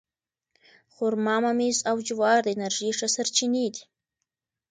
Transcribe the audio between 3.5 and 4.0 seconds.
دي.